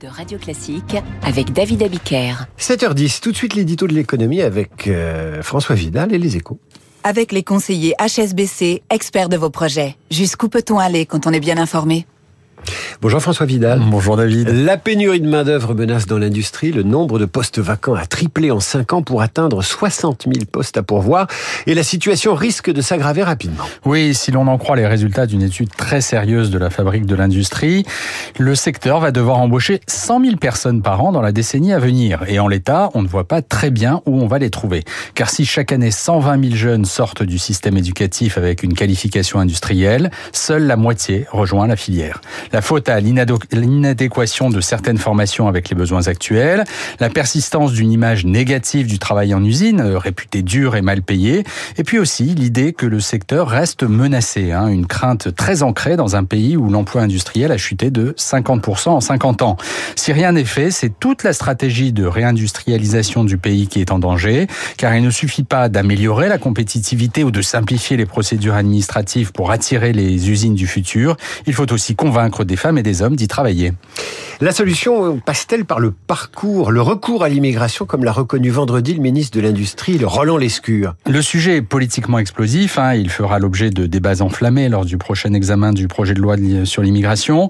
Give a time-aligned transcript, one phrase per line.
[0.00, 2.34] de Radio Classique avec David Abiker.
[2.58, 6.58] 7h10, tout de suite l'édito de l'économie avec euh, François Vidal et les échos.
[7.04, 9.96] Avec les conseillers HSBC, experts de vos projets.
[10.10, 12.04] Jusqu'où peut-on aller quand on est bien informé?
[13.00, 13.80] Bonjour François Vidal.
[13.86, 14.48] Bonjour David.
[14.48, 16.72] La pénurie de main-d'œuvre menace dans l'industrie.
[16.72, 20.76] Le nombre de postes vacants a triplé en 5 ans pour atteindre 60 000 postes
[20.76, 21.26] à pourvoir.
[21.66, 23.64] Et la situation risque de s'aggraver rapidement.
[23.84, 27.14] Oui, si l'on en croit les résultats d'une étude très sérieuse de la fabrique de
[27.14, 27.84] l'industrie,
[28.38, 32.24] le secteur va devoir embaucher 100 000 personnes par an dans la décennie à venir.
[32.28, 34.84] Et en l'état, on ne voit pas très bien où on va les trouver.
[35.14, 40.10] Car si chaque année 120 000 jeunes sortent du système éducatif avec une qualification industrielle,
[40.32, 42.20] seule la moitié rejoint la filière.
[42.52, 46.64] La faute à l'inadéquation de certaines formations avec les besoins actuels,
[47.00, 51.44] la persistance d'une image négative du travail en usine, euh, réputé dur et mal payé,
[51.76, 56.16] et puis aussi l'idée que le secteur reste menacé, hein, une crainte très ancrée dans
[56.16, 59.56] un pays où l'emploi industriel a chuté de 50% en 50 ans.
[59.96, 63.98] Si rien n'est fait, c'est toute la stratégie de réindustrialisation du pays qui est en
[63.98, 64.46] danger,
[64.76, 69.50] car il ne suffit pas d'améliorer la compétitivité ou de simplifier les procédures administratives pour
[69.50, 73.28] attirer les usines du futur, il faut aussi convaincre des femmes et des hommes d'y
[73.28, 73.74] travailler.
[74.40, 79.00] La solution passe-t-elle par le parcours, le recours à l'immigration, comme l'a reconnu vendredi le
[79.00, 80.94] ministre de l'Industrie, le Roland Lescure?
[81.06, 82.78] Le sujet est politiquement explosif.
[82.78, 82.94] Hein.
[82.94, 86.82] il fera l'objet de débats enflammés lors du prochain examen du projet de loi sur
[86.82, 87.48] l'immigration.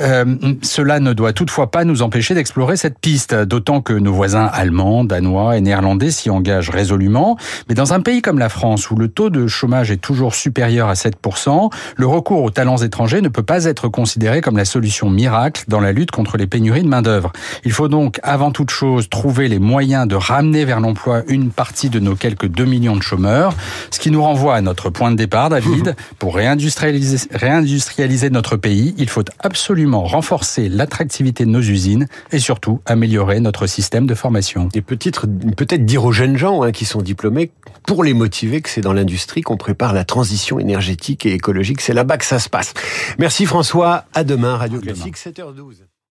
[0.00, 0.24] Euh,
[0.62, 5.04] cela ne doit toutefois pas nous empêcher d'explorer cette piste, d'autant que nos voisins allemands,
[5.04, 7.38] danois et néerlandais s'y engagent résolument.
[7.68, 10.88] Mais dans un pays comme la France, où le taux de chômage est toujours supérieur
[10.88, 15.10] à 7%, le recours aux talents étrangers ne peut pas être considéré comme la solution
[15.10, 17.32] miracle dans la lutte contre les pénuries de main-d'œuvre.
[17.64, 21.90] Il faut donc, avant toute chose, trouver les moyens de ramener vers l'emploi une partie
[21.90, 23.54] de nos quelques 2 millions de chômeurs,
[23.90, 25.94] ce qui nous renvoie à notre point de départ, David.
[26.18, 32.80] Pour réindustrialiser, réindustrialiser notre pays, il faut absolument renforcer l'attractivité de nos usines et surtout
[32.86, 34.68] améliorer notre système de formation.
[34.74, 35.26] Et peut-être
[35.56, 37.50] peut dire aux jeunes gens hein, qui sont diplômés,
[37.86, 41.80] pour les motiver, que c'est dans l'industrie qu'on prépare la transition énergétique et écologique.
[41.80, 42.74] C'est là-bas que ça se passe.
[43.18, 44.04] Merci François.
[44.12, 45.88] À demain, Radio Classique, 7h12.